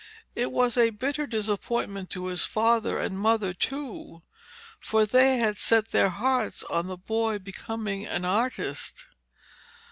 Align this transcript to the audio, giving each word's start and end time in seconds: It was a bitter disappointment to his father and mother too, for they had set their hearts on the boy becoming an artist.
It 0.33 0.51
was 0.51 0.77
a 0.77 0.89
bitter 0.89 1.27
disappointment 1.27 2.09
to 2.09 2.25
his 2.25 2.43
father 2.43 2.97
and 2.97 3.19
mother 3.19 3.53
too, 3.53 4.23
for 4.79 5.05
they 5.05 5.37
had 5.37 5.57
set 5.57 5.89
their 5.91 6.09
hearts 6.09 6.63
on 6.63 6.87
the 6.87 6.97
boy 6.97 7.37
becoming 7.37 8.07
an 8.07 8.25
artist. 8.25 9.05